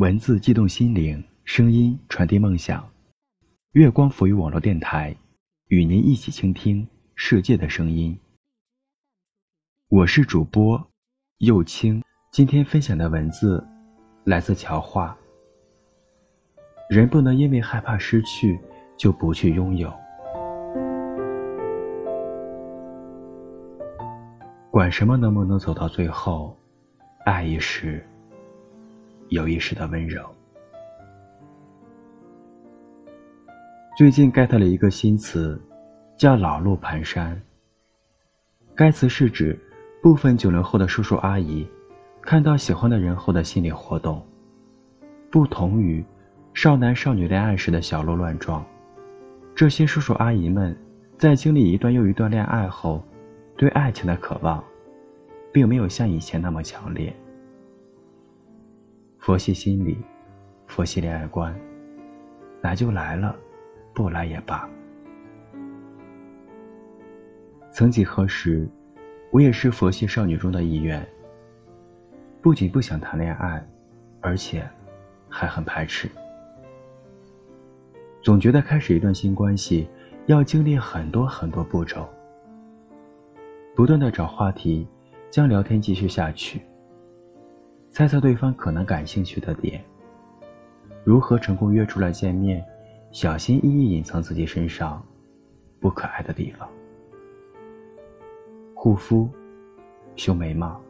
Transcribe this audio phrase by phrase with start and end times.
[0.00, 2.88] 文字激动心灵，声音传递梦想。
[3.72, 5.14] 月光浮于网络电台，
[5.66, 8.18] 与您一起倾听世界的声音。
[9.90, 10.82] 我是主播
[11.40, 12.02] 右青，
[12.32, 13.62] 今天分享的文字
[14.24, 15.14] 来自乔画。
[16.88, 18.58] 人不能因为害怕失去，
[18.96, 19.92] 就不去拥有。
[24.70, 26.58] 管什么能不能走到最后，
[27.26, 28.02] 爱一时。
[29.30, 30.28] 有一时的温柔。
[33.96, 35.60] 最近 get 了一个新词，
[36.16, 37.36] 叫“老路蹒跚”。
[38.74, 39.56] 该词是指
[40.02, 41.64] 部分九零后的叔叔阿姨，
[42.20, 44.20] 看到喜欢的人后的心理活动，
[45.30, 46.04] 不同于
[46.52, 48.64] 少男少女恋爱时的小鹿乱撞。
[49.54, 50.76] 这些叔叔阿姨们
[51.18, 53.04] 在经历一段又一段恋爱后，
[53.56, 54.64] 对爱情的渴望，
[55.52, 57.14] 并没有像以前那么强烈。
[59.20, 59.98] 佛系心理，
[60.66, 61.54] 佛系恋爱观，
[62.62, 63.36] 来就来了，
[63.92, 64.66] 不来也罢。
[67.70, 68.66] 曾几何时，
[69.30, 71.06] 我也是佛系少女中的一员。
[72.40, 73.62] 不仅不想谈恋爱，
[74.22, 74.66] 而且
[75.28, 76.10] 还很排斥。
[78.22, 79.86] 总觉得开始一段新关系
[80.26, 82.08] 要经历很多很多步骤，
[83.76, 84.88] 不断的找话题，
[85.28, 86.62] 将聊天继续下去。
[87.90, 89.84] 猜测对方可能感兴趣的点，
[91.04, 92.64] 如何成功约出来见面，
[93.10, 95.04] 小心翼翼隐藏自己身上
[95.80, 96.68] 不可爱的地方。
[98.74, 99.28] 护肤、
[100.14, 100.80] 修眉毛、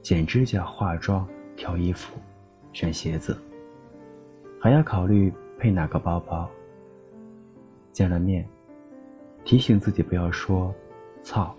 [0.00, 2.18] 剪指甲、化妆、挑衣服、
[2.72, 3.36] 选鞋子，
[4.60, 6.48] 还要考虑配哪个包包。
[7.92, 8.48] 见了面，
[9.44, 10.74] 提醒自己不要说
[11.22, 11.54] “操”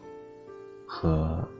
[0.86, 1.48] 和“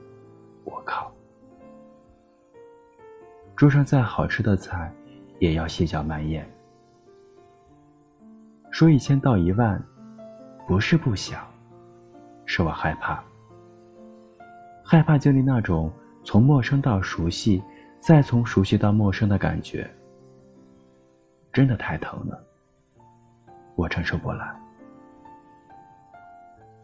[3.58, 4.88] 桌上再好吃的菜，
[5.40, 6.48] 也要细嚼慢咽。
[8.70, 9.82] 说一千道一万，
[10.64, 11.44] 不是不想，
[12.46, 13.20] 是我害怕。
[14.84, 15.90] 害怕经历那种
[16.22, 17.60] 从陌生到熟悉，
[17.98, 19.90] 再从熟悉到陌生的感觉，
[21.52, 22.40] 真的太疼了，
[23.74, 24.56] 我承受不来。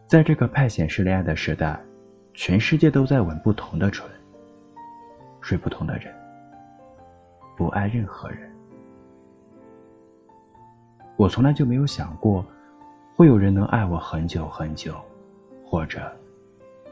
[0.07, 1.79] 在这个派显示恋爱的时代，
[2.33, 4.05] 全世界都在吻不同的唇，
[5.39, 6.13] 睡不同的人。
[7.55, 8.51] 不爱任何人，
[11.15, 12.45] 我从来就没有想过，
[13.15, 14.93] 会有人能爱我很久很久，
[15.63, 16.11] 或者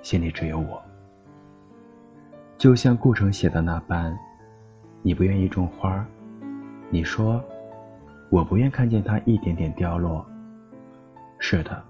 [0.02, 0.82] 心里只有我。
[2.58, 4.18] 就像顾城写的那般，
[5.02, 6.06] 你不愿意种花，
[6.90, 7.44] 你说，
[8.30, 10.26] 我不愿看见它一点点凋落。
[11.40, 11.84] 是的，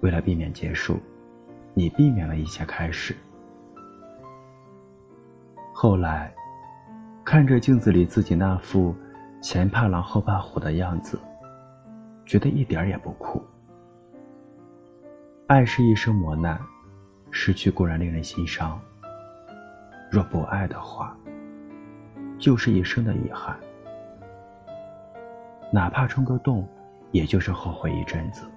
[0.00, 0.98] 为了避免结束，
[1.74, 3.14] 你避免了一切开始。
[5.72, 6.34] 后来。
[7.30, 8.96] 看着镜子里自己那副
[9.42, 11.20] 前怕狼后怕虎的样子，
[12.24, 13.44] 觉得一点也不酷。
[15.46, 16.58] 爱是一生磨难，
[17.30, 18.80] 失去固然令人心伤。
[20.10, 21.14] 若不爱的话，
[22.38, 23.54] 就是一生的遗憾。
[25.70, 26.66] 哪怕冲个洞，
[27.10, 28.50] 也就是后悔一阵子。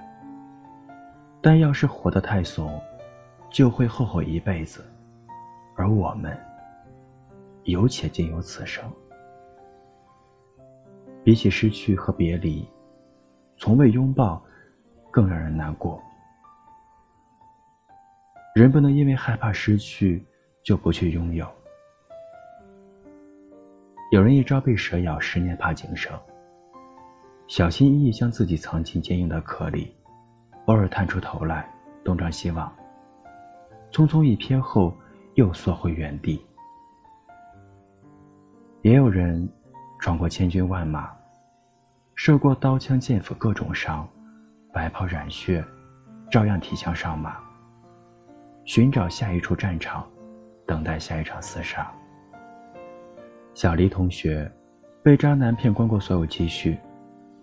[1.42, 2.82] 但要是活得太怂，
[3.50, 4.82] 就会后悔一辈子。
[5.76, 6.40] 而我们。
[7.64, 8.84] 有且仅有此生。
[11.24, 12.68] 比起失去和别离，
[13.58, 14.44] 从未拥抱
[15.12, 16.02] 更让人难过。
[18.56, 20.26] 人不能因为害怕失去
[20.64, 21.48] 就不去拥有。
[24.12, 26.12] 有人一朝被蛇咬，十年怕井绳。
[27.48, 29.96] 小心翼翼将自己藏进坚硬的壳里，
[30.66, 31.70] 偶尔探出头来
[32.04, 32.74] 东张西望，
[33.92, 34.94] 匆匆一瞥后
[35.36, 36.44] 又缩回原地。
[38.84, 39.48] 也有人
[40.00, 41.12] 闯过千军万马，
[42.16, 44.10] 受过刀枪剑斧各种伤，
[44.74, 45.64] 白袍染血，
[46.32, 47.38] 照样提枪上马，
[48.66, 50.04] 寻找下一处战场，
[50.66, 51.92] 等待下一场厮杀。
[53.54, 54.52] 小黎同学
[55.04, 56.76] 被渣男骗光过所有积蓄，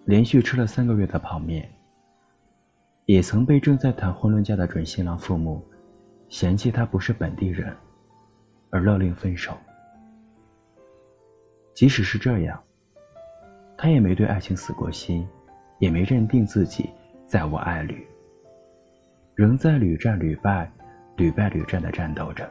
[0.07, 1.71] 连续吃了三个月的泡面。
[3.05, 5.65] 也曾被正在谈婚论嫁的准新郎父母
[6.29, 7.73] 嫌弃他不是本地人，
[8.71, 9.57] 而勒令分手。
[11.79, 12.61] 即使是这样，
[13.77, 15.25] 他也没对爱情死过心，
[15.79, 16.91] 也没认定自己
[17.25, 18.05] 再无爱侣，
[19.37, 20.69] 仍在屡战屡败、
[21.15, 22.51] 屡败屡战的战斗着。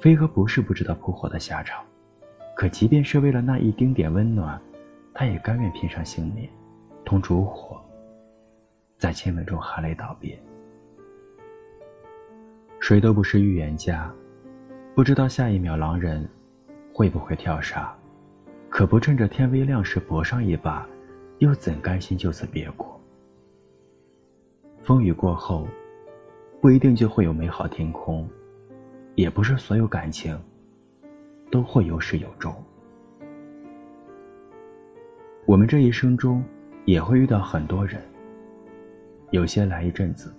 [0.00, 1.80] 飞蛾不是不知道扑火的下场，
[2.56, 4.60] 可即便是为了那一丁点温暖，
[5.14, 6.50] 他也甘愿拼上性命，
[7.04, 7.80] 同烛火，
[8.98, 10.36] 在亲吻中含泪道别。
[12.80, 14.12] 谁都不是预言家，
[14.96, 16.28] 不知道下一秒狼人。
[16.96, 17.86] 会不会跳伞，
[18.70, 20.88] 可不趁着天微亮时搏上一把，
[21.40, 22.98] 又怎甘心就此别过？
[24.82, 25.68] 风雨过后，
[26.58, 28.26] 不一定就会有美好天空，
[29.14, 30.42] 也不是所有感情
[31.50, 32.50] 都会有始有终。
[35.44, 36.42] 我们这一生中
[36.86, 38.00] 也会遇到很多人，
[39.32, 40.32] 有些来一阵子，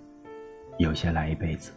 [0.78, 1.70] 有些来一辈子。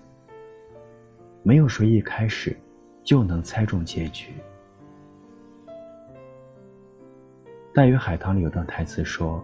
[1.43, 2.57] 没有谁一开始
[3.03, 4.31] 就能猜中结局。
[7.73, 9.41] 《大鱼海棠》里有段台词说：“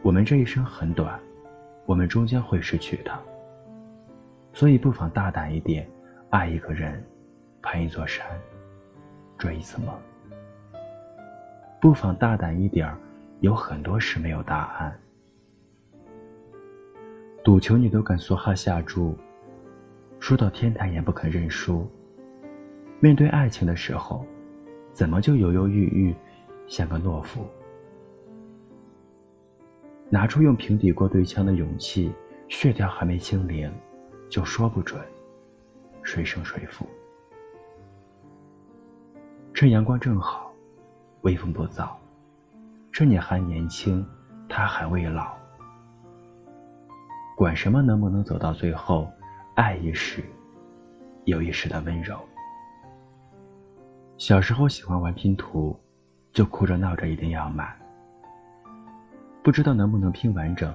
[0.00, 1.20] 我们这一生很短，
[1.84, 3.20] 我们终将会失去他。
[4.54, 5.86] 所以不妨大胆一点，
[6.30, 7.04] 爱一个人，
[7.60, 8.26] 攀一座山，
[9.36, 9.94] 追一次梦。
[11.82, 12.90] 不妨大胆一点
[13.40, 14.98] 有很多事没有答案。
[17.44, 19.14] 赌球你都敢梭哈下注。”
[20.18, 21.86] 输到天台也不肯认输。
[23.00, 24.24] 面对爱情的时候，
[24.92, 26.14] 怎么就犹犹豫豫，
[26.70, 27.44] 像个懦夫？
[30.08, 32.12] 拿出用平底锅对枪的勇气，
[32.48, 33.68] 血条还没清零，
[34.28, 35.04] 就说不准
[36.04, 36.86] 谁胜谁负。
[39.52, 40.54] 趁阳光正好，
[41.22, 41.90] 微风不燥，
[42.92, 44.06] 趁你还年轻，
[44.48, 45.36] 他还未老，
[47.36, 49.10] 管什么能不能走到最后。
[49.56, 50.22] 爱一时，
[51.24, 52.16] 有一时的温柔。
[54.16, 55.78] 小时候喜欢玩拼图，
[56.40, 57.70] 就哭着闹着一定要买。
[59.42, 60.74] 不知道能不能拼完整，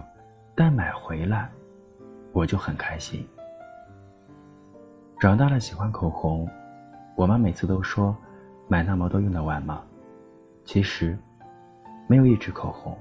[0.54, 1.50] 但买回来，
[2.34, 3.28] 我就很开心。
[5.20, 6.48] 长大了喜欢口红，
[7.16, 8.16] 我妈每次都说，
[8.68, 9.82] 买那么多用得完吗？
[10.66, 11.18] 其实，
[12.06, 12.96] 没有一支口红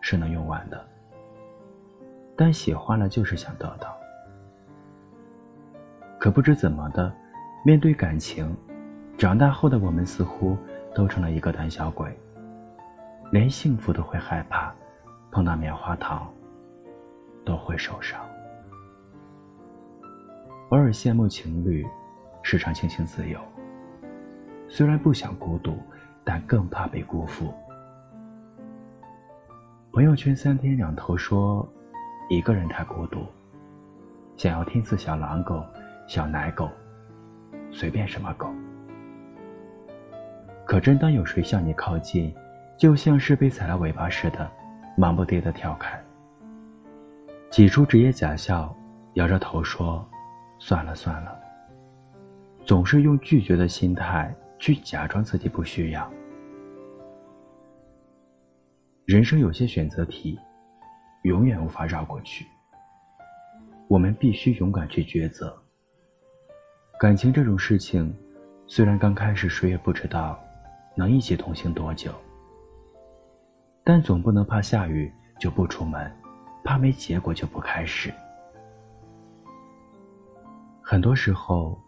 [0.00, 0.80] 是能用完的。
[2.36, 3.96] 但喜欢了就是想得到。
[6.20, 7.12] 可不知怎么的，
[7.64, 8.56] 面对感情，
[9.18, 10.56] 长大后的我们似乎
[10.94, 12.16] 都成了一个胆小鬼，
[13.30, 14.72] 连幸福都会害怕，
[15.30, 16.32] 碰到棉花糖
[17.44, 18.20] 都会受伤。
[20.70, 21.86] 偶尔羡慕情侣，
[22.42, 23.38] 时常庆幸自由。
[24.68, 25.78] 虽然不想孤独，
[26.24, 27.52] 但更怕被辜负。
[29.92, 31.68] 朋友圈三天两头说，
[32.28, 33.26] 一个人太孤独，
[34.36, 35.64] 想要听次小狼狗。
[36.06, 36.68] 小奶狗，
[37.72, 38.46] 随便什么狗。
[40.64, 42.34] 可真当有谁向你靠近，
[42.76, 44.50] 就像是被踩了尾巴似的，
[44.96, 46.02] 忙不迭的跳开。
[47.50, 48.74] 挤出职业假笑，
[49.14, 50.04] 摇着头说
[50.58, 51.38] ：“算了算了。”
[52.64, 56.10] 总是用拒绝的心态去假装自己不需要。
[59.04, 60.38] 人生有些选择题，
[61.22, 62.46] 永远无法绕过去。
[63.86, 65.54] 我们必须勇敢去抉择。
[66.98, 68.12] 感情这种事情，
[68.66, 70.42] 虽然刚开始谁也不知道
[70.94, 72.12] 能一起同行多久，
[73.82, 76.10] 但总不能怕下雨就不出门，
[76.62, 78.12] 怕没结果就不开始。
[80.80, 81.78] 很多时候，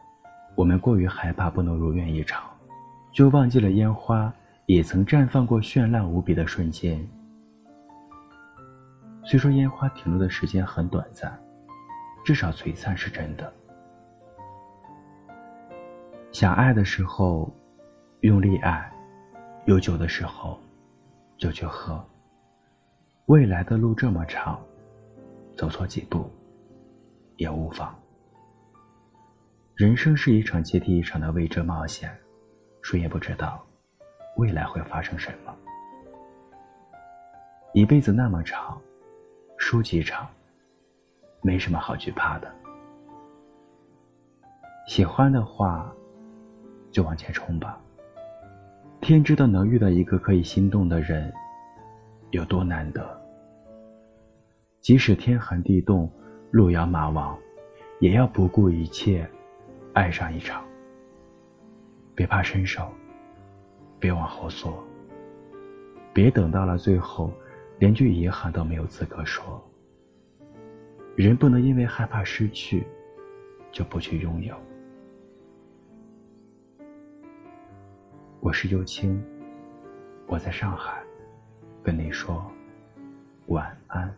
[0.57, 2.43] 我们过于害怕不能如愿以偿，
[3.13, 4.33] 就忘记了烟花
[4.67, 7.07] 也曾绽放过绚烂无比的瞬间。
[9.23, 11.39] 虽说烟花停留的时间很短暂，
[12.25, 13.53] 至少璀璨是真的。
[16.33, 17.55] 想爱的时候，
[18.21, 18.91] 用力爱；
[19.67, 20.57] 有酒的时候，
[21.37, 22.03] 就去喝。
[23.27, 24.61] 未来的路这么长，
[25.57, 26.31] 走错几步
[27.37, 27.93] 也无妨。
[29.75, 32.17] 人生是一场接替一场的未知冒险，
[32.81, 33.67] 谁也不知道
[34.37, 35.53] 未来会发生什么。
[37.75, 38.81] 一辈子那么长，
[39.59, 40.29] 输几场，
[41.43, 42.49] 没什么好惧怕的。
[44.87, 45.93] 喜欢的话。
[46.93, 47.79] 就往前冲吧。
[49.07, 51.33] 天知道能遇到一个可以心动的人
[52.33, 53.07] 有多难得。
[54.81, 56.11] 即使天寒地冻、
[56.51, 57.39] 路遥马亡，
[58.01, 59.25] 也要不顾一切
[59.93, 60.65] 爱上一场。
[62.17, 62.91] 别怕伸手，
[64.01, 64.85] 别往后缩，
[66.13, 67.33] 别等到了最后，
[67.79, 69.65] 连句遗憾都没有资格说。
[71.15, 72.85] 人不能因为害怕失去，
[73.71, 74.57] 就不去拥有。
[78.47, 79.21] 我是幽青，
[80.29, 81.03] 我在上海，
[81.83, 82.49] 跟你说
[83.49, 84.17] 晚安。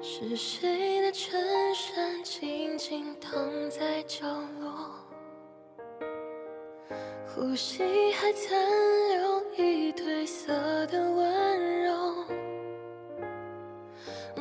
[0.00, 1.38] 是谁的衬
[1.74, 3.38] 衫静静躺
[3.68, 4.26] 在角
[4.60, 5.05] 落？
[7.36, 7.82] 呼吸
[8.14, 8.58] 还残
[9.10, 12.24] 留一褪色的温柔，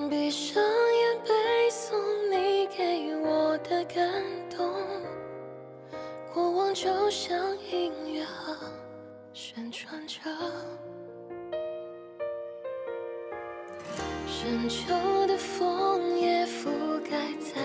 [0.09, 1.29] 闭上眼背
[1.69, 1.93] 诵
[2.31, 4.73] 你给我的感动，
[6.33, 7.37] 过往就像
[7.69, 8.55] 音乐盒
[9.33, 10.21] 旋转着，
[14.25, 16.69] 深秋的枫叶覆
[17.01, 17.61] 盖在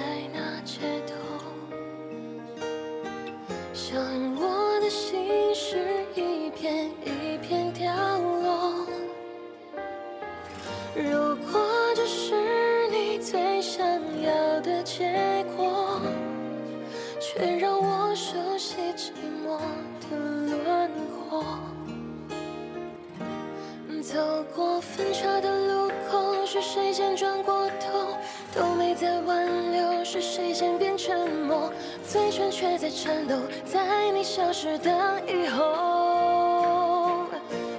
[24.13, 24.19] 走
[24.57, 28.17] 过分岔的路口，是谁先转过头？
[28.53, 31.73] 都没再挽留，是谁先变沉默？
[32.05, 34.91] 嘴唇却在颤抖，在你消失的
[35.29, 37.27] 以后，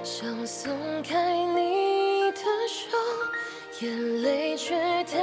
[0.02, 0.72] 想松
[1.06, 2.96] 开你的手，
[3.80, 4.74] 眼泪却
[5.04, 5.18] 太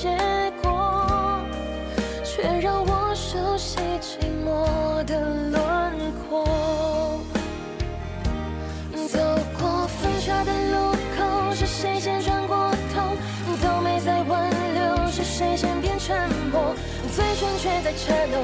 [0.00, 0.08] 结
[0.62, 1.42] 果，
[2.24, 6.42] 却让我熟悉寂寞的轮廓。
[9.06, 9.18] 走
[9.58, 13.14] 过分岔的路口，是谁先转过头？
[13.62, 16.16] 都没再挽留，是谁先变沉
[16.50, 16.74] 默？
[17.14, 18.38] 嘴唇却在颤抖，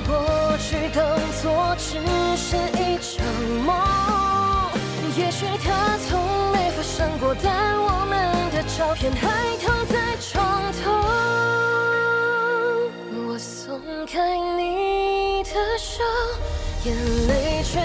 [0.00, 1.04] 过去当
[1.42, 2.00] 作只
[2.36, 3.24] 是一场
[3.64, 3.74] 梦，
[5.16, 6.20] 也许它从
[6.52, 10.92] 没发生过，但我们的照片还躺在床头。
[13.28, 16.02] 我松开你的手，
[16.84, 16.94] 眼
[17.28, 17.80] 泪却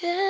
[0.00, 0.25] 别。